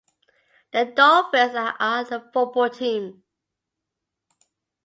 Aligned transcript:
The 0.73 0.85
Dolphins 0.85 1.53
are 1.53 1.75
a 1.79 2.31
football 2.33 2.71
team. 2.71 3.21